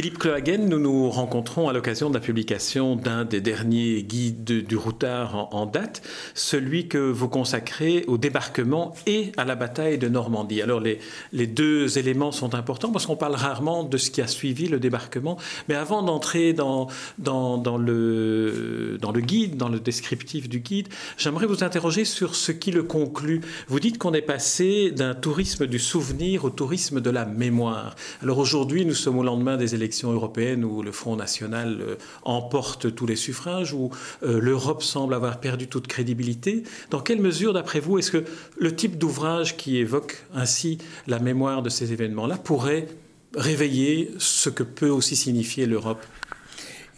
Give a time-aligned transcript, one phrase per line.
[0.00, 4.74] Philippe Clohagen, nous nous rencontrons à l'occasion de la publication d'un des derniers guides du
[4.74, 6.00] routard en, date,
[6.32, 10.62] celui que vous consacrez au débarquement et à la bataille de Normandie.
[10.62, 11.00] Alors les,
[11.46, 15.36] deux éléments sont importants parce qu'on parle rarement de ce qui a suivi le débarquement,
[15.68, 21.62] mais avant d'entrer dans, le, dans le guide, dans le descriptif du guide, j'aimerais vous
[21.62, 23.42] interroger sur ce qui le conclut.
[23.68, 27.96] Vous dites qu'on est passé d'un tourisme du souvenir au tourisme de la mémoire.
[28.22, 31.96] Alors aujourd'hui, nous sommes au lendemain des élections élections européennes où le Front National euh,
[32.22, 33.90] emporte tous les suffrages, où
[34.22, 36.62] euh, l'Europe semble avoir perdu toute crédibilité.
[36.90, 38.24] Dans quelle mesure, d'après vous, est-ce que
[38.56, 42.86] le type d'ouvrage qui évoque ainsi la mémoire de ces événements-là pourrait
[43.34, 46.06] réveiller ce que peut aussi signifier l'Europe?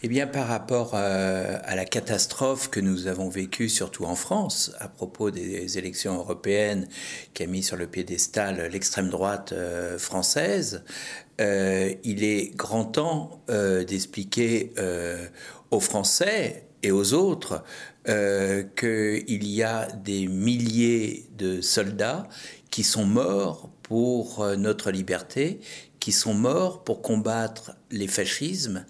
[0.05, 4.73] Eh bien, par rapport euh, à la catastrophe que nous avons vécue, surtout en France,
[4.79, 6.87] à propos des élections européennes
[7.33, 9.53] qui a mis sur le piédestal l'extrême droite
[9.97, 10.83] française,
[11.39, 15.27] il est grand temps euh, d'expliquer euh,
[15.71, 17.63] aux Français et aux autres
[18.05, 22.27] qu'il y a des milliers de soldats
[22.69, 25.61] qui sont morts pour notre liberté,
[26.01, 28.85] qui sont morts pour combattre les fascismes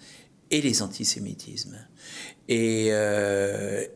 [0.50, 1.78] et les antisémitismes.
[2.48, 2.90] Et,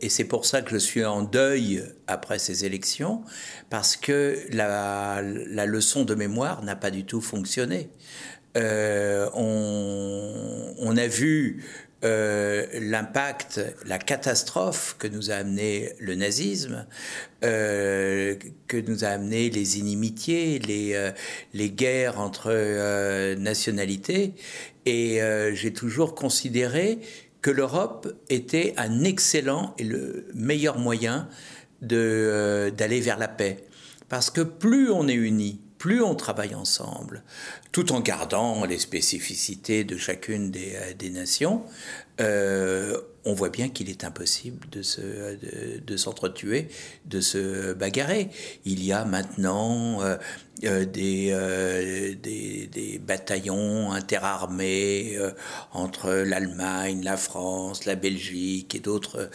[0.08, 3.22] c'est pour ça que je suis en deuil après ces élections,
[3.70, 5.20] parce que la
[5.66, 7.90] leçon de mémoire n'a pas du tout fonctionné.
[8.56, 11.64] Euh, on, a vu
[12.04, 16.86] euh, l'impact, la catastrophe que nous a amené le nazisme,
[17.44, 18.34] euh,
[18.66, 21.10] que nous a amené les inimitiés, les,
[21.54, 24.34] les guerres entre nationalités.
[24.86, 25.20] Et
[25.52, 26.98] j'ai toujours considéré
[27.42, 31.28] que l'Europe était un excellent et le meilleur moyen
[31.82, 33.64] d'aller vers la paix.
[34.08, 37.22] Parce que plus on est unis, plus on travaille ensemble,
[37.72, 41.62] tout en gardant les spécificités de chacune des, euh, nations,
[42.20, 45.00] euh, on voit bien qu'il est impossible de, se,
[45.84, 46.68] de, s'entretuer,
[47.04, 48.30] de se bagarrer.
[48.64, 55.18] Il y a maintenant euh, des, des, bataillons interarmés
[55.72, 59.30] entre l'Allemagne, la France, la Belgique et d'autres,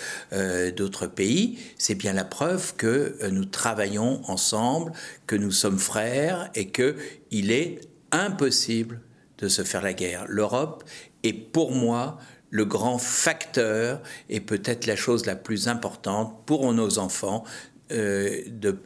[0.76, 1.60] d'autres pays.
[1.78, 4.92] C'est bien la preuve que nous travaillons ensemble,
[5.28, 7.80] que nous sommes frères et qu'il est
[8.14, 9.02] impossible
[9.40, 10.26] de se faire la guerre.
[10.28, 10.84] L'Europe
[11.24, 12.18] est pour moi
[12.50, 17.44] le grand facteur et peut-être la chose la plus importante pour nos enfants
[17.92, 18.78] euh, de,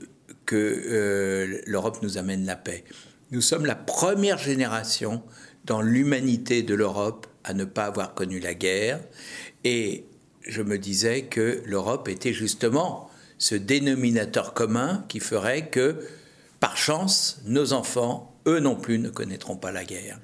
[0.46, 2.86] que euh, l'Europe nous amène la paix.
[3.32, 5.22] Nous sommes la première génération
[5.66, 9.02] dans l'humanité de l'Europe à ne pas avoir connu la guerre
[9.66, 10.06] et
[10.48, 15.98] je me disais que l'Europe était justement ce dénominateur commun qui ferait que,
[16.60, 20.20] par chance, nos enfants eux non plus ne connaîtront pas la guerre.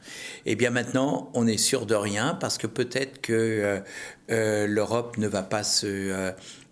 [0.46, 3.80] Et eh bien maintenant, on est sûr de rien parce que peut-être que euh,
[4.32, 6.32] euh, l'Europe ne va pas euh,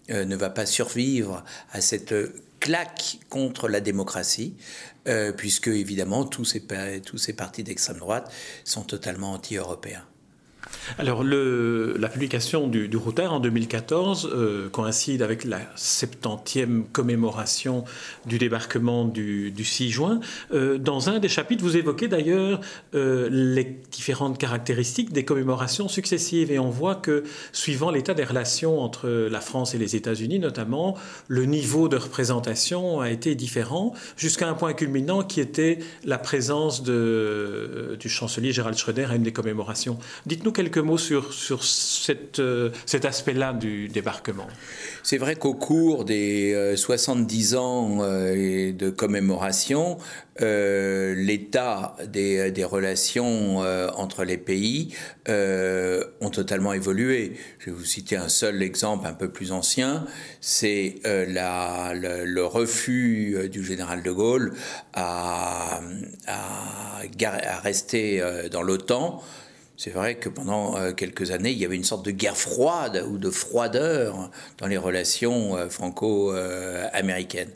[0.09, 2.13] ne va pas survivre à cette
[2.59, 4.56] claque contre la démocratie,
[5.38, 6.62] puisque évidemment tous ces,
[7.06, 8.29] tous ces partis d'extrême droite
[8.66, 10.06] sont totalement anti-européens.
[10.97, 17.84] Alors, la publication du, du en 2014 euh, coïncide avec la 70e commémoration
[18.25, 20.19] du débarquement du, 6 juin.
[20.53, 22.62] Euh, dans un des chapitres, vous évoquez d'ailleurs
[22.96, 28.80] euh, les différentes caractéristiques des commémorations successives et on voit que, suivant l'état des relations
[28.80, 34.50] entre la France et les États-Unis notamment, le niveau de représentation a été différent jusqu'à
[34.50, 39.98] un point culminant qui était la présence du chancelier Gérald Schröder à une des commémorations.
[40.25, 44.48] Dites-nous quelques mots sur, sur cette, euh, cet aspect-là du débarquement.
[45.04, 49.98] C'est vrai qu'au cours des 70 euh, ans euh, de commémoration,
[50.40, 53.60] l'état des, des, relations
[53.96, 54.96] entre les pays
[55.28, 57.34] ont totalement évolué.
[57.60, 60.07] Je vais vous citer un seul exemple un peu plus ancien,
[60.40, 64.54] c'est le, refus du général de Gaulle
[64.94, 65.81] à,
[66.25, 69.22] à rester dans l'OTAN
[69.83, 73.03] c'est vrai que pendant euh, quelques années, il y avait une sorte de guerre froide
[73.09, 74.29] ou de froideur
[74.59, 77.50] dans les relations euh, franco-américaines.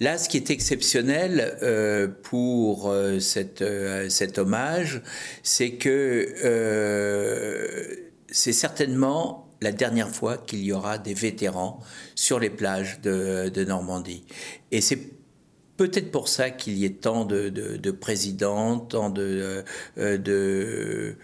[0.00, 2.90] Là, ce qui est exceptionnel euh, pour
[3.20, 3.62] cette,
[4.08, 5.02] cet hommage,
[5.42, 6.32] c'est que
[8.30, 11.80] c'est certainement la dernière fois qu'il y aura des vétérans
[12.14, 14.24] sur les plages de, Normandie.
[14.70, 15.00] Et c'est
[15.76, 19.64] peut-être pour ça qu'il y ait tant de, de présidents, tant de,
[19.96, 21.16] de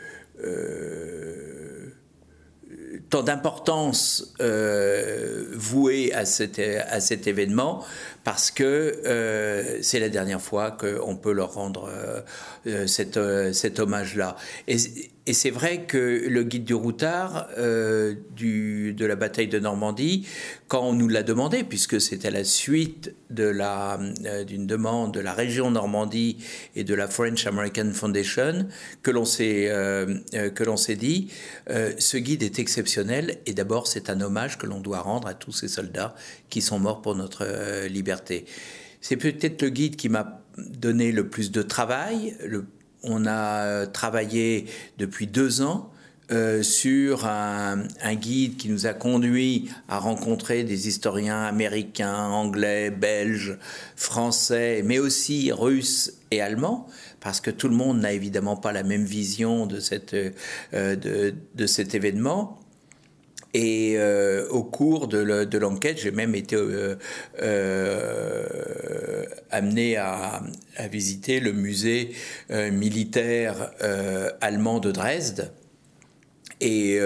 [3.15, 7.85] tant d'importance euh, vouée à cet, événement
[8.25, 8.65] parce que
[9.07, 11.89] euh, c'est la dernière fois qu'on peut leur rendre
[12.67, 14.37] euh, cet, hommage-là.
[15.27, 20.27] Et c'est vrai que le guide du routard euh, de la bataille de Normandie,
[20.69, 25.71] quand on nous l'a demandé, puisque c'était la suite euh, d'une demande de la région
[25.71, 26.37] Normandie
[26.77, 28.67] et de la French American Foundation,
[29.03, 30.21] que l'on s'est, euh,
[30.55, 31.31] que l'on dit,
[31.67, 35.53] ce guide est exceptionnel et d'abord c'est un hommage que l'on doit rendre à tous
[35.53, 36.15] ces soldats
[36.51, 38.45] qui sont morts pour notre liberté.
[39.01, 42.67] C'est peut-être le guide qui m'a donné le plus de travail, le
[43.05, 44.67] on a euh, travaillé
[44.99, 45.91] depuis deux ans
[46.33, 47.85] euh, sur un,
[48.15, 53.59] guide qui nous a conduit à rencontrer des historiens américains, anglais, belges,
[53.95, 56.87] français, mais aussi russes et allemands,
[57.21, 59.79] parce que tout le monde n'a évidemment pas la même vision de,
[60.73, 62.59] euh, de cet événement.
[63.55, 66.97] Et euh, au cours de l'enquête, j'ai même été euh,
[67.41, 70.43] euh, amené à,
[70.91, 72.11] visiter le musée
[72.51, 73.71] militaire
[74.41, 75.53] allemand de Dresde
[76.61, 76.99] et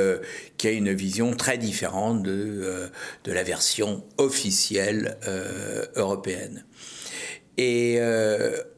[0.57, 2.91] qui a une vision très différente de,
[3.25, 5.19] de la version officielle
[5.97, 6.65] européenne.
[7.59, 8.01] Et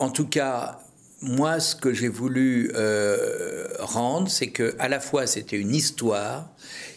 [0.01, 0.81] en tout cas,
[1.23, 2.73] moi, ce que j'ai voulu
[3.79, 6.53] rendre, c'est que à la fois c'était une histoire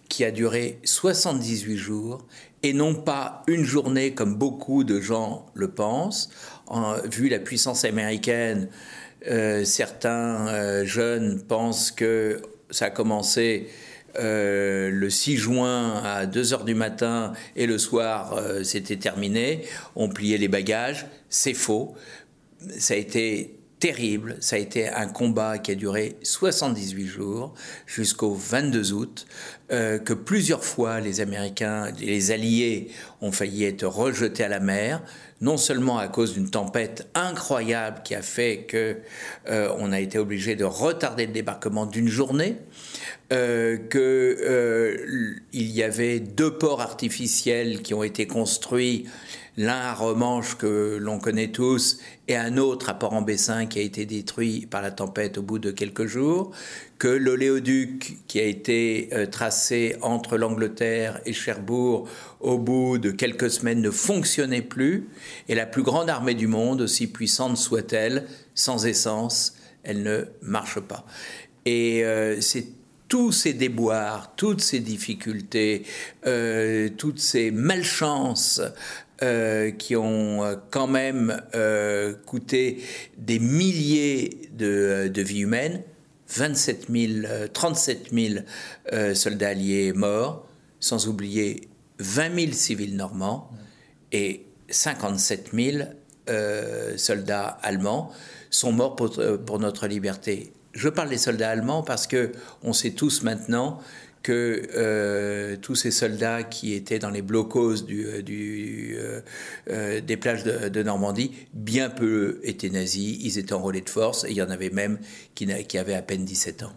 [0.10, 2.26] qui a duré 78 jours
[2.64, 6.30] et non pas une journée comme beaucoup de gens le pensent.
[7.12, 8.70] vu la puissance américaine,
[9.30, 13.70] euh, certains euh, jeunes pensent que ça a commencé
[14.20, 19.66] euh, le 6 juin à 2 heures du matin et le soir c'était terminé,
[19.96, 21.08] on pliait les bagages.
[21.30, 21.96] C'est faux.
[22.78, 24.38] Ça a été terrible.
[24.40, 27.54] Ça a été un combat qui a duré 78 jours
[27.86, 29.26] jusqu'au 22 août,
[29.74, 35.04] euh, que plusieurs fois les Américains, les Alliés ont failli être rejetés à la mer,
[35.42, 39.00] non seulement à cause d'une tempête incroyable qui a fait que
[39.50, 42.56] euh, on a été obligé de retarder le débarquement d'une journée,
[43.34, 43.76] euh,
[45.52, 49.10] qu'il y avait deux ports artificiels qui ont été construits
[49.58, 54.06] l'un à Romanche que l'on connaît tous et un autre à Port-en-Bessin qui a été
[54.06, 56.52] détruit par la tempête au bout de quelques jours,
[56.98, 62.08] que l'oléoduc qui a été euh, tracé entre l'Angleterre et Cherbourg
[62.40, 65.08] au bout de quelques semaines ne fonctionnait plus,
[65.50, 70.80] et la plus grande armée du monde, aussi puissante soit-elle, sans essence, elle ne marche
[70.80, 71.06] pas.
[71.66, 72.68] Et euh, c'est
[73.14, 75.84] tous ces déboires, toutes ces difficultés,
[76.26, 78.60] euh, toutes ces malchances
[79.24, 82.84] euh, qui ont euh, quand même euh, coûté
[83.18, 85.82] des milliers de, vies humaines,
[86.28, 90.46] 27 000, 37 000 soldats alliés morts,
[90.82, 93.50] sans oublier 20 000 civils normands
[94.12, 95.86] et 57 000
[96.98, 98.12] soldats allemands
[98.50, 100.52] sont morts pour, pour, notre liberté.
[100.74, 102.32] Je parle des soldats allemands parce que
[102.64, 103.80] on sait tous maintenant
[104.24, 109.22] que euh, tous ces soldats qui étaient dans les blocos euh,
[109.70, 114.32] euh, des plages de, Normandie, bien peu étaient nazis, ils étaient enrôlés de force, et
[114.32, 114.98] il y en avait même
[115.36, 116.74] qui avaient à peine 17 ans.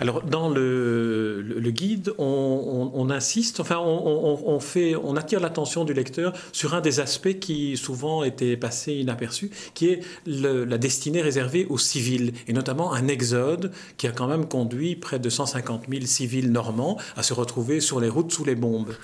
[0.00, 7.00] Alors, dans le, guide, on, insiste, enfin, on, attire l'attention du lecteur sur un des
[7.00, 12.92] aspects qui souvent était passé inaperçu, qui est la destinée réservée aux civils, et notamment
[12.92, 17.32] un exode qui a quand même conduit près de 150 000 civils normands à se
[17.32, 18.94] retrouver sur les routes sous les bombes.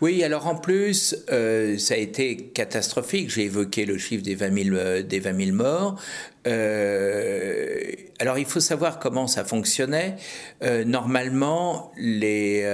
[0.00, 3.30] Oui, alors en plus, euh, ça a été catastrophique.
[3.30, 6.00] J'ai évoqué le chiffre des 20 000, euh, des 20 000 morts.
[6.46, 7.80] Euh,
[8.20, 10.16] alors il faut savoir comment ça fonctionnait.
[10.86, 12.64] normalement, les,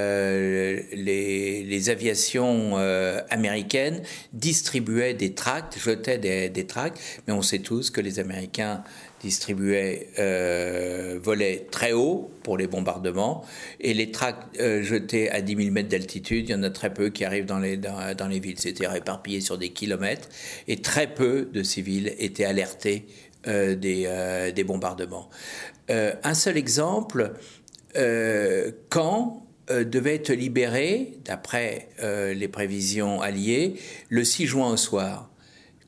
[1.88, 2.76] aviations
[3.30, 4.02] américaines
[4.32, 8.84] distribuaient des tracts, jetaient des, des tracts, mais on sait tous que les Américains
[9.24, 11.18] distribuait euh,
[11.70, 13.42] très haut pour les bombardements
[13.80, 16.92] et les tracts euh, jetés à 10 000 mètres d'altitude, il y en a très
[16.92, 18.58] peu qui arrivent dans les, dans, les villes.
[18.58, 20.28] C'était réparpillé sur des kilomètres
[20.68, 23.06] et très peu de civils étaient alertés
[23.46, 25.30] euh, des, euh, des, bombardements.
[25.88, 27.32] un seul exemple,
[28.90, 33.74] quand devait être libéré, d'après les prévisions alliées,
[34.10, 35.30] le 6 juin au soir.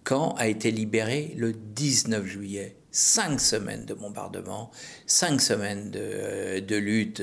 [0.04, 4.70] Quand a été libéré le 19 juillet cinq semaines de bombardement,
[5.06, 7.22] cinq semaines de, de lutte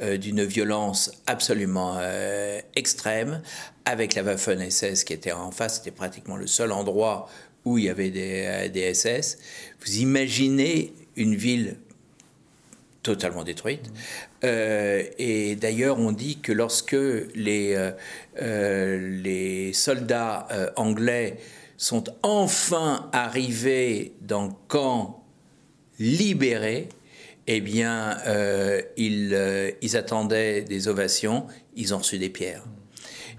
[0.00, 3.42] euh, d'une violence absolument euh, extrême,
[3.84, 7.28] avec la Waffen-SS qui était en face, c'était pratiquement le seul endroit
[7.66, 9.36] où il y avait des, euh, SS.
[9.84, 11.76] Vous imaginez une ville
[13.02, 13.90] totalement détruite.
[14.44, 16.96] Euh, et d'ailleurs, on dit que lorsque
[17.34, 17.92] les, euh,
[18.40, 21.38] euh, les soldats anglais
[21.80, 25.24] sont enfin arrivés dans camp
[25.98, 26.88] libéré,
[27.46, 28.18] eh bien,
[28.96, 31.46] ils, ils, attendaient des ovations,
[31.76, 32.64] ils ont reçu des pierres.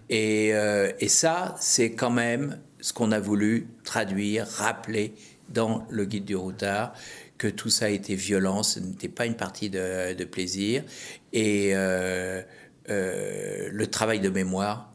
[0.10, 0.50] Et,
[1.00, 5.14] et ça, c'est quand même ce qu'on a voulu traduire, rappeler
[5.50, 6.94] dans le guide du routard,
[7.38, 10.84] que tout ça été violent, ce n'était pas une partie de, plaisir.
[11.34, 12.42] Et euh,
[12.90, 14.91] euh, le travail de mémoire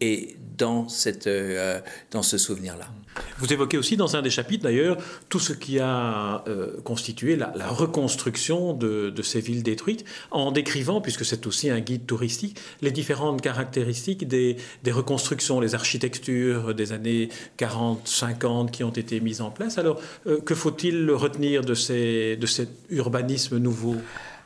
[0.00, 1.80] est dans, cette, euh,
[2.10, 2.86] dans ce souvenir-là.
[3.38, 4.96] Vous évoquez aussi dans un des chapitres d'ailleurs
[5.28, 6.44] tout ce qui a
[6.84, 12.58] constitué la, reconstruction de, ces villes détruites en décrivant, puisque c'est aussi un guide touristique,
[12.82, 19.40] les différentes caractéristiques des, reconstructions, les architectures des années 40, 50 qui ont été mises
[19.40, 19.76] en place.
[19.76, 20.00] Alors
[20.44, 23.96] que faut-il retenir de, ces, de cet urbanisme nouveau?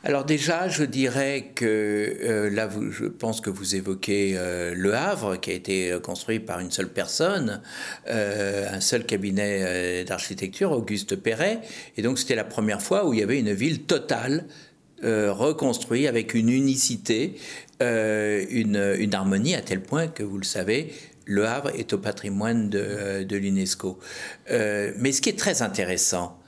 [0.05, 5.37] Alors déjà, je dirais que euh, là, je pense que vous évoquez euh, Le Havre,
[5.37, 7.59] qui a été euh, construit par une seule personne,
[8.07, 11.61] un seul cabinet d'architecture, Auguste Perret.
[11.97, 14.45] Et donc c'était la première fois où il y avait une ville totale
[15.01, 17.35] reconstruite avec une unicité,
[17.79, 20.93] une, harmonie à tel point que vous le savez,
[21.25, 23.99] le Havre est au patrimoine de l'UNESCO.
[24.49, 26.39] mais ce qui est très intéressant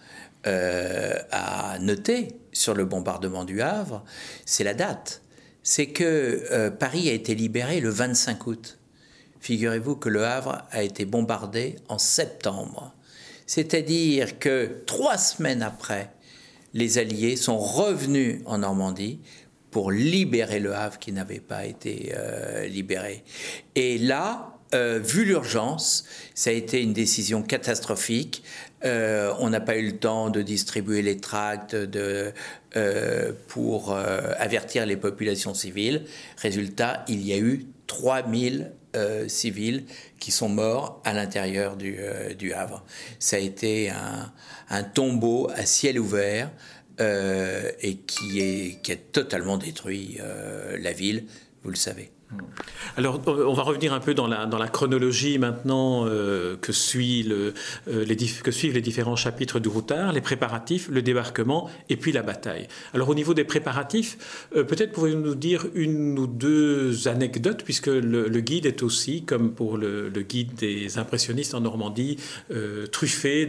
[0.43, 4.03] à noter, sur le bombardement du Havre,
[4.45, 5.21] c'est la date.
[5.63, 8.79] C'est que euh, Paris a été libéré le 25 août.
[9.39, 12.93] Figurez-vous que le Havre a été bombardé en septembre.
[13.45, 16.11] C'est-à-dire que trois semaines après,
[16.73, 19.19] les Alliés sont revenus en Normandie
[19.71, 23.23] pour libérer le Havre qui n'avait pas été euh, libéré.
[23.75, 28.43] Et là, euh, vu l'urgence, ça a été une décision catastrophique.
[28.85, 34.97] Euh, on n'a pas eu le temps de distribuer les tracts euh, pour avertir les
[34.97, 36.03] populations civiles.
[36.37, 38.71] Résultat, il y a eu 3000
[39.27, 39.85] civils
[40.19, 42.83] qui sont morts à l'intérieur du, Havre.
[43.19, 43.91] Ça a été
[44.69, 46.51] un, tombeau à ciel ouvert
[46.99, 50.17] et qui a totalement détruit
[50.79, 51.25] la ville,
[51.63, 52.11] vous le savez.
[52.97, 57.53] Alors, on va revenir un peu dans la, dans la chronologie maintenant euh, que, euh,
[57.87, 62.23] les, que suivent les différents chapitres du routard, les préparatifs, le débarquement et puis la
[62.23, 62.67] bataille.
[62.93, 67.87] Alors, au niveau des préparatifs, euh, peut-être pouvez-vous nous dire une ou deux anecdotes, puisque
[67.87, 72.17] le, guide est aussi, comme pour le, le guide des impressionnistes en Normandie,
[72.91, 73.47] truffé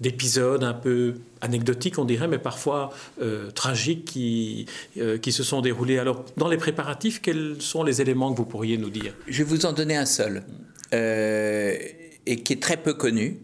[0.00, 4.66] d'épisodes un peu anecdotiques, on dirait, mais parfois euh, tragiques qui,
[4.98, 5.98] euh, qui se sont déroulés.
[5.98, 9.14] Alors, dans les préparatifs, quels sont les éléments que vous pourriez nous dire?
[9.26, 10.42] Je vais vous en donner un seul,
[10.92, 11.76] euh,
[12.26, 13.38] et qui est très peu connu.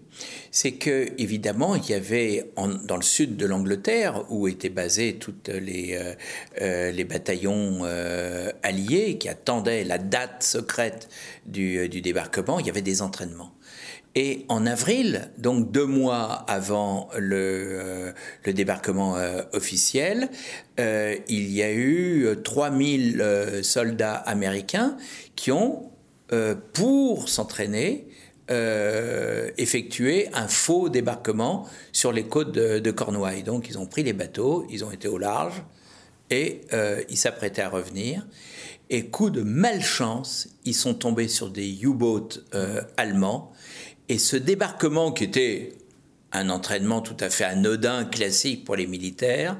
[0.50, 5.34] C'est que, évidemment, il y avait dans le sud de l'Angleterre, où étaient basés tous
[5.48, 5.98] les,
[6.58, 7.84] les bataillons
[8.62, 11.10] alliés qui attendaient la date secrète
[11.44, 13.52] du, du débarquement, il y avait des entraînements.
[14.18, 18.14] Et en avril, donc deux mois avant le,
[18.46, 20.30] euh, débarquement euh, officiel,
[20.80, 24.96] euh, il y a eu 3000 soldats américains
[25.36, 25.90] qui ont,
[26.72, 28.08] pour s'entraîner,
[29.58, 33.42] effectué un faux débarquement sur les côtes de, de, Cornouailles.
[33.42, 35.62] Donc ils ont pris les bateaux, ils ont été au large
[36.30, 36.62] et
[37.10, 38.26] ils s'apprêtaient à revenir.
[38.88, 42.40] Et coup de malchance, ils sont tombés sur des U-boats
[42.96, 43.52] allemands
[44.08, 45.72] et ce débarquement, qui était
[46.32, 49.56] un entraînement tout à fait anodin, classique pour les militaires,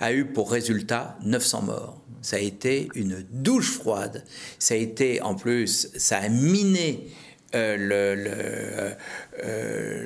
[0.00, 2.00] a eu pour résultat 900 morts.
[2.22, 4.24] Ça a été une douche froide.
[4.58, 7.08] Ça a été, en plus, ça a miné
[7.54, 8.96] euh, le,
[9.42, 10.04] euh,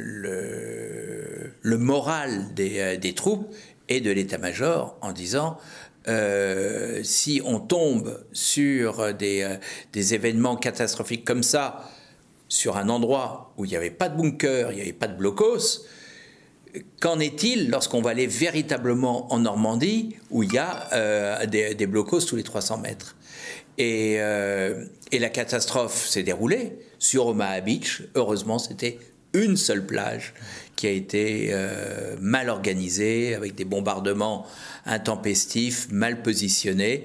[1.60, 3.54] le, moral des, euh, des, troupes
[3.90, 5.58] et de l'état-major en disant
[7.02, 11.90] si on tombe sur des événements catastrophiques comme ça,
[12.54, 15.16] sur un endroit où il n'y avait pas de bunker, il n'y avait pas de
[15.16, 15.82] blocos,
[17.00, 21.87] qu'en est-il lorsqu'on va aller véritablement en Normandie où il y a euh, des, des,
[21.87, 23.16] blocos tous les 300 mètres?
[23.76, 28.04] Et, euh, et, la catastrophe s'est déroulée sur Omaha Beach.
[28.14, 28.99] Heureusement, c'était
[29.32, 30.32] une seule plage
[30.76, 34.46] qui a été euh, mal organisée, avec des bombardements
[34.87, 37.04] intempestifs, mal positionnés.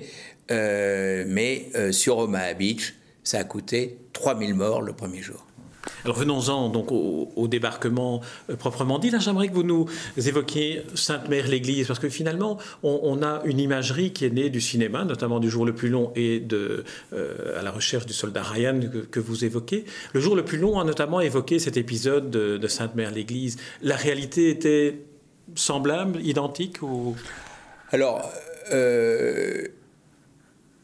[0.49, 2.93] mais sur Omaha Beach,
[3.29, 5.45] ça a coûté 3000 morts le premier jour.
[6.03, 9.11] Alors venons-en donc au, débarquement euh, proprement dit.
[9.11, 9.85] Là, j'aimerais que vous nous
[10.17, 15.05] évoquiez Sainte-Mère l'Église, parce que finalement, on, a une imagerie qui est née du cinéma,
[15.05, 16.83] notamment du jour le plus long et de,
[17.13, 18.79] euh, à la recherche du soldat Ryan
[19.11, 19.85] que, vous évoquez.
[20.13, 23.57] Le jour le plus long a notamment évoqué cet épisode de, de Sainte-Mère l'Église.
[23.83, 25.01] La réalité était
[25.53, 27.15] semblable, identique ou...
[27.91, 28.27] Alors,
[28.71, 29.67] euh,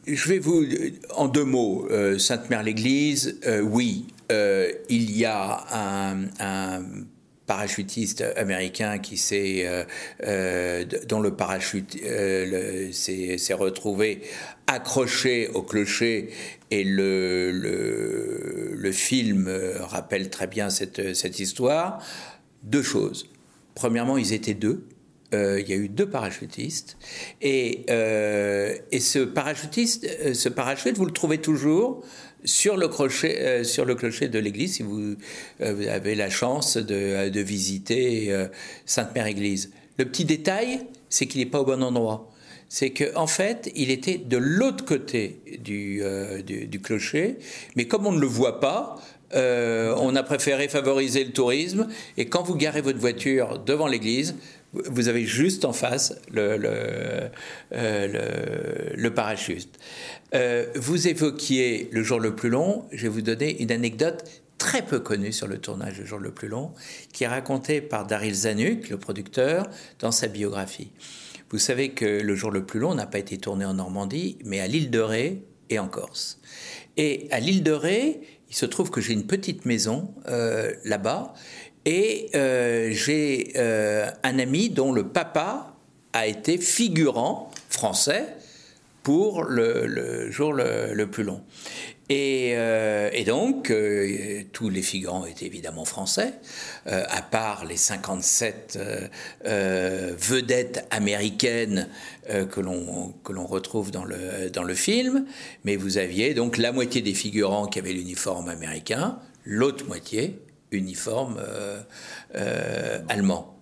[0.06, 0.64] je vais vous,
[1.14, 4.06] en deux mots, euh, Sainte-Mère-l'Église, euh, oui,
[4.88, 6.82] il y a un,
[7.46, 9.64] parachutiste américain qui s'est,
[11.08, 11.96] dont le parachute
[12.92, 14.22] s'est, retrouvé
[14.66, 16.30] accroché au clocher
[16.72, 19.48] et le, le, film
[19.78, 22.04] rappelle très bien cette, cette histoire.
[22.64, 23.30] Deux choses.
[23.76, 24.88] Premièrement, ils étaient deux.
[25.34, 26.96] Euh, il y a eu deux parachutistes.
[27.42, 32.04] Et, euh, ce parachutiste, euh, ce parachute, vous le trouvez toujours
[32.44, 35.16] sur le, crochet, sur le clocher de l'église, si vous,
[35.58, 38.32] avez la chance de, visiter
[38.84, 39.72] Sainte-Mère-Église.
[39.98, 42.30] Le petit détail, c'est qu'il n'est pas au bon endroit.
[42.68, 46.00] C'est qu'en en fait, il était de l'autre côté du,
[46.84, 47.38] clocher,
[47.74, 48.94] mais comme on ne le voit pas,
[49.34, 51.88] on a préféré favoriser le tourisme.
[52.16, 54.36] Et quand vous garez votre voiture devant l'église,
[54.72, 57.30] vous avez juste en face le, le,
[57.72, 59.78] euh, parachute.
[60.34, 62.84] Euh, vous évoquiez le jour le plus long.
[62.92, 64.24] Je vais vous donner une anecdote
[64.58, 66.72] très peu connue sur le tournage du jour le plus long,
[67.12, 69.68] qui est racontée par Daryl Zanuck, le producteur,
[69.98, 70.90] dans sa biographie.
[71.50, 74.60] Vous savez que le jour le plus long n'a pas été tourné en Normandie, mais
[74.60, 76.40] à l'île de Ré et en Corse.
[76.96, 81.34] Et à l'île de Ré, il se trouve que j'ai une petite maison euh, là-bas
[81.86, 85.72] et euh, j'ai euh, un ami dont le papa
[86.12, 88.26] a été figurant français
[89.04, 91.40] pour le, jour le, plus long.
[92.08, 93.72] Et, euh, donc,
[94.52, 96.32] tous les figurants étaient évidemment français,
[96.86, 98.78] à part les 57
[99.44, 101.88] vedettes américaines
[102.28, 105.24] que l'on retrouve dans le, dans le film.
[105.64, 111.38] Mais vous aviez donc la moitié des figurants qui avaient l'uniforme américain, l'autre moitié uniforme
[111.38, 111.80] euh,
[112.34, 113.60] euh, allemand.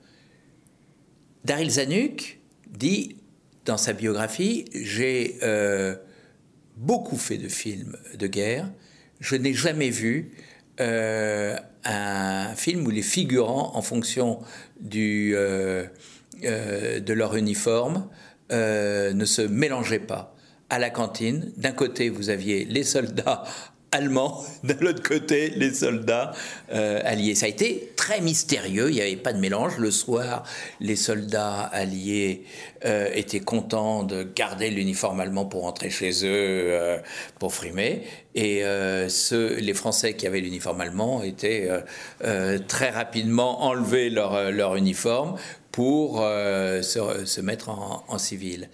[1.45, 3.17] Daryl Zanuck dit
[3.65, 5.97] dans sa biographie J'ai euh,
[6.77, 8.71] beaucoup fait de films de guerre,
[9.21, 10.33] je n'ai jamais vu
[10.79, 14.41] un film où les figurants, en fonction
[14.81, 15.31] du,
[16.43, 18.09] de leur uniforme,
[18.51, 20.35] ne se mélangeaient pas.
[20.69, 23.45] À la cantine, d'un côté, vous aviez les soldats
[23.95, 26.33] allemands, de l'autre côté, les soldats
[26.73, 27.35] euh, alliés.
[27.35, 29.79] Ça a été très mystérieux, il n'y avait pas de mélange.
[29.79, 30.45] Le soir,
[30.81, 32.45] les soldats alliés
[32.85, 36.99] euh, étaient contents de garder l'uniforme allemand pour rentrer chez eux, euh,
[37.39, 38.03] pour frimer.
[38.35, 41.69] Et les Français qui avaient l'uniforme allemand étaient
[42.67, 45.37] très rapidement enlevés leur, uniforme
[45.71, 48.69] pour se, mettre en civil.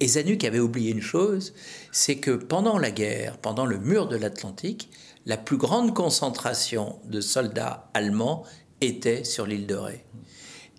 [0.00, 1.54] Et Zanuck avait oublié une chose,
[1.90, 4.90] c'est que pendant la guerre, pendant le mur de l'Atlantique,
[5.26, 8.44] la plus grande concentration de soldats allemands
[8.80, 10.04] était sur l'île de Ré.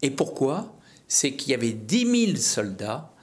[0.01, 0.75] Et pourquoi?
[1.07, 3.13] C'est qu'il y avait 10 000 soldats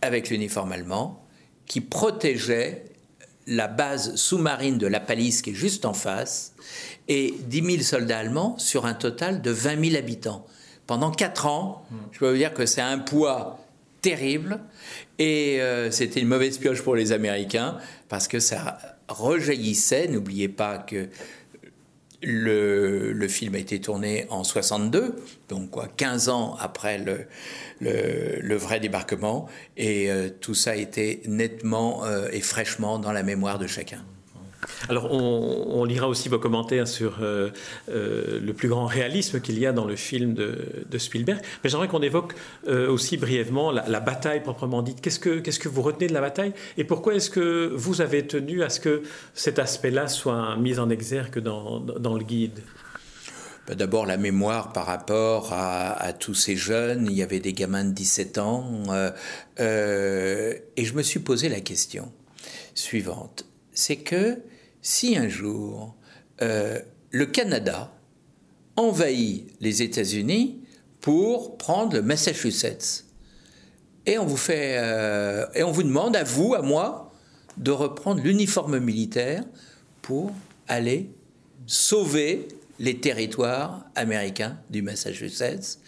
[0.00, 1.26] avec l'uniforme allemand
[1.66, 2.84] qui protégeaient
[3.46, 6.54] la base sous-marine de la Palisse qui est juste en face,
[7.08, 10.46] et 10 000 soldats allemands sur un total de 20 000 habitants.
[10.86, 13.58] Pendant 4 ans, je peux vous dire que c'est un poids
[14.00, 14.60] terrible.
[15.18, 20.08] Et euh, c'était une mauvaise pioche pour les Américains parce que ça rejaillissait.
[20.08, 21.08] N'oubliez pas que
[22.22, 25.14] le, le, film a été tourné en 62,
[25.48, 27.26] donc quoi, 15 ans après le,
[27.80, 33.58] le, vrai débarquement, et euh, tout ça été nettement euh, et fraîchement dans la mémoire
[33.58, 34.04] de chacun.
[34.88, 37.50] Alors, on, lira aussi vos commentaires sur euh,
[37.90, 41.40] euh, le plus grand réalisme qu'il y a dans le film de, Spielberg.
[41.62, 42.34] Mais j'aimerais qu'on évoque
[42.66, 45.00] euh, aussi brièvement la, bataille proprement dite.
[45.00, 48.70] Qu'est-ce que, vous retenez de la bataille Et pourquoi est-ce que vous avez tenu à
[48.70, 49.02] ce que
[49.34, 51.84] cet aspect-là soit mis en exergue dans,
[52.16, 52.60] le guide?
[53.68, 57.06] Bah, D'abord la mémoire par rapport à, tous ces jeunes.
[57.06, 58.82] Il y avait des gamins de 17 ans.
[59.58, 62.10] et je me suis posé la question
[62.74, 63.44] suivante.
[63.78, 64.42] C'est que
[64.82, 65.94] si un jour
[66.42, 66.80] euh,
[67.12, 67.92] le Canada
[68.74, 70.64] envahit les États-Unis
[71.00, 73.04] pour prendre le Massachusetts,
[74.04, 77.12] et on vous euh, et on vous demande à vous, à moi,
[77.56, 79.44] de reprendre l'uniforme militaire
[80.02, 80.32] pour
[80.66, 81.12] aller
[81.68, 82.48] sauver
[82.80, 85.78] les territoires américains du Massachusetts.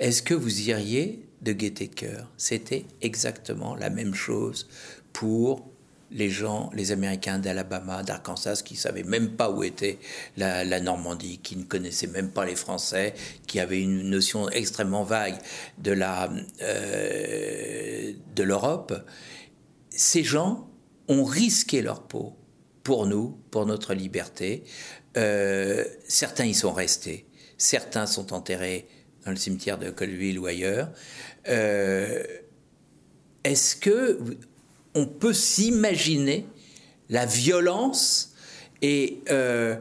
[0.00, 2.32] Est-ce que vous iriez de gaieté cœur?
[2.36, 4.66] C'était exactement la même chose
[5.12, 5.70] pour
[6.10, 9.98] les gens, les Américains d'Alabama, d'Arkansas, qui ne savaient même pas où était
[10.36, 13.14] la, Normandie, qui ne connaissaient même pas les Français,
[13.46, 15.38] qui avaient une notion extrêmement vague
[15.78, 16.30] de la
[16.62, 18.94] euh, de l'Europe.
[19.90, 20.68] Ces gens
[21.08, 22.36] ont risqué leur peau
[22.82, 24.64] pour nous, pour notre liberté.
[25.16, 28.88] Euh, certains y sont restés, certains sont enterrés
[29.24, 30.90] dans le cimetière de Colville ou ailleurs.
[31.48, 32.22] Euh,
[33.44, 34.18] est-ce que
[34.98, 36.46] on peut s'imaginer
[37.08, 38.34] la violence
[38.82, 39.76] et euh,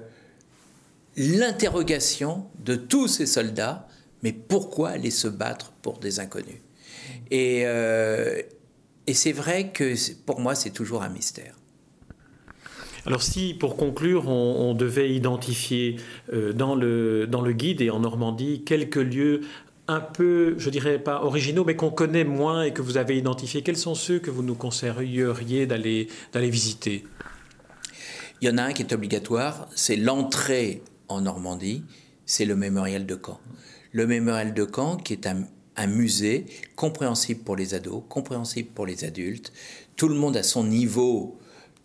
[1.16, 3.88] l'interrogation de tous ces soldats,
[4.24, 6.62] mais pourquoi aller se battre pour des inconnus?
[7.32, 8.42] Et, euh,
[9.08, 9.94] et c'est vrai que
[10.26, 11.56] pour moi, c'est toujours un mystère.
[13.06, 15.96] Alors si, pour conclure, on, devait identifier
[16.34, 19.42] euh, dans, le, dans le guide et en Normandie quelques lieux
[19.88, 23.62] un peu, je dirais pas originaux, mais qu'on connaît moins et que vous avez identifiés,
[23.64, 27.06] quels sont ceux que vous nous conseilleriez d'aller visiter?
[28.42, 31.84] Il y en a un qui est obligatoire, c'est l'entrée en Normandie,
[32.26, 33.40] c'est le mémorial de Caen.
[33.94, 35.48] Le mémorial de Caen qui est un,
[35.78, 36.46] un musée
[36.76, 39.54] compréhensible pour les ados, compréhensible pour les adultes.
[39.96, 41.40] Tout le monde à son niveau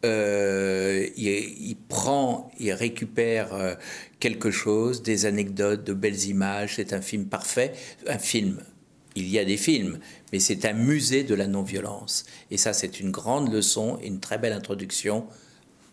[0.05, 3.75] euh, il, prend, il récupère euh,
[4.21, 6.75] quelque chose, des anecdotes, de belles images.
[6.77, 7.73] C'est un film parfait.
[8.09, 8.61] Un film,
[9.15, 9.99] il y a des films,
[10.33, 12.25] mais c'est un musée de la non-violence.
[12.51, 15.27] Et ça, c'est une grande leçon et une très belle introduction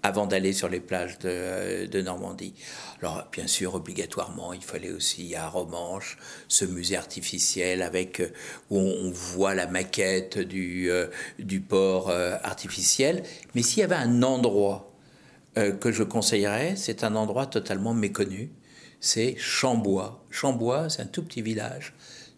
[0.03, 2.53] avant d'aller sur les plages de, Normandie.
[3.01, 8.29] Alors, bien sûr, obligatoirement, il fallait aussi à Romanche, ce musée artificiel avec euh,
[8.69, 11.07] où on, voit la maquette du, euh,
[11.37, 13.23] du port euh, artificiel.
[13.55, 14.85] Mais s'il y avait un endroit
[15.81, 18.49] que je conseillerais, c'est un endroit totalement méconnu.
[19.01, 20.23] C'est Chambois.
[20.29, 21.93] Chambois, c'est un tout petit village,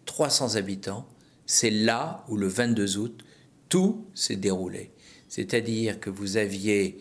[0.06, 1.06] 300 habitants.
[1.46, 3.22] C'est là où le 22 août,
[3.68, 4.90] tout s'est déroulé.
[5.28, 6.98] C'est-à-dire que vous aviez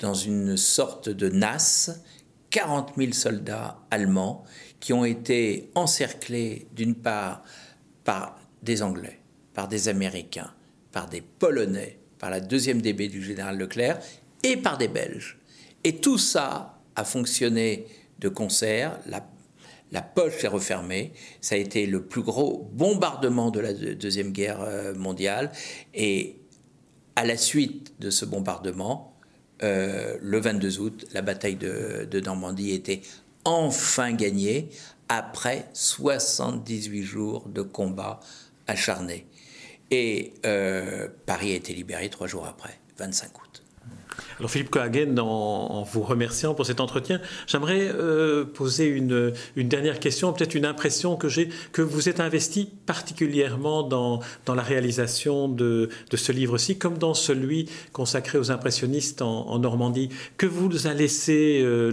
[0.00, 2.02] dans une sorte de nasse
[2.50, 4.44] 40 000 soldats allemands
[4.80, 7.42] qui ont été encerclés d'une part
[8.02, 9.20] par des Anglais,
[9.54, 10.52] par des Américains,
[10.90, 14.00] par des Polonais, par la deuxième DB du général Leclerc
[14.42, 15.38] et par des Belges.
[15.84, 17.86] Et tout ça a fonctionné
[18.18, 18.98] de concert.
[19.06, 19.26] La,
[19.92, 21.12] la poche s'est refermée.
[21.40, 25.52] Ça a été le plus gros bombardement de la Deuxième Guerre euh, mondiale.
[25.94, 26.40] Et
[27.16, 29.10] à la suite de ce bombardement,
[29.62, 33.02] euh, le 22 août, la bataille de, Normandie était
[33.44, 34.70] enfin gagnée
[35.08, 38.20] après 78 jours de combats
[38.66, 39.26] acharnés.
[39.90, 43.49] Et euh, Paris a été libéré trois jours après, 25 août.
[44.40, 50.32] Alors Philippe Cohagen, en, vous remerciant pour cet entretien, j'aimerais euh, poser une, dernière question,
[50.32, 55.90] peut-être une impression que j'ai, que vous êtes investi particulièrement dans, dans la réalisation de,
[56.10, 60.08] de ce livre-ci, comme dans celui consacré aux impressionnistes en, Normandie.
[60.38, 61.90] Que vous a laissé euh,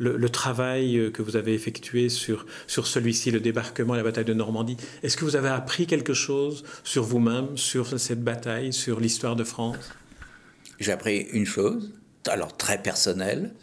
[0.00, 4.24] le, le, travail que vous avez effectué sur, sur celui-ci, le débarquement et la bataille
[4.24, 4.76] de Normandie?
[5.04, 9.44] Est-ce que vous avez appris quelque chose sur vous-même, sur cette bataille, sur l'histoire de
[9.44, 9.76] France?
[10.78, 11.94] J'ai appris une chose,
[12.26, 13.54] alors très personnelle,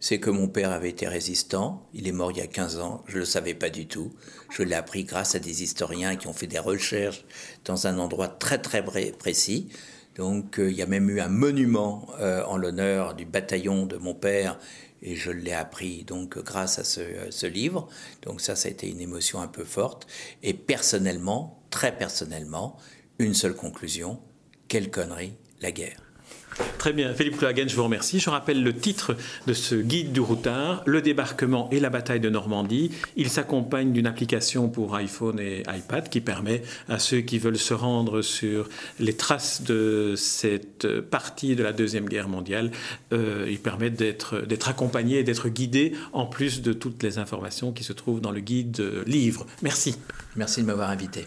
[0.00, 1.88] c'est que mon père avait été résistant.
[1.92, 3.04] Il est mort il y a 15 ans.
[3.08, 4.12] Je ne le savais pas du tout.
[4.50, 7.24] Je l'ai appris grâce à des historiens qui ont fait des recherches
[7.64, 9.68] dans un endroit très très précis.
[10.14, 13.96] Donc euh, il y a même eu un monument euh, en l'honneur du bataillon de
[13.96, 14.58] mon père
[15.00, 17.00] et je l'ai appris donc grâce à ce,
[17.30, 17.88] ce, livre.
[18.22, 20.06] Donc ça, ça a été une émotion un peu forte.
[20.42, 22.76] Et personnellement, très personnellement,
[23.20, 24.20] une seule conclusion,
[24.66, 26.07] quelle connerie la guerre.
[26.78, 28.20] Très bien, Philippe Clohagen, je vous remercie.
[28.20, 32.30] Je rappelle le titre de ce guide du routard, Le débarquement et la bataille de
[32.30, 32.92] Normandie.
[33.16, 37.74] Il s'accompagne d'une application pour iPhone et iPad qui permet à ceux qui veulent se
[37.74, 38.68] rendre sur
[39.00, 42.70] les traces de cette partie de la Deuxième Guerre mondiale,
[43.12, 47.84] euh, il permet d'être accompagné et d'être guidé en plus de toutes les informations qui
[47.84, 49.46] se trouvent dans le guide livre.
[49.62, 49.96] Merci.
[50.36, 51.26] Merci de m'avoir invité.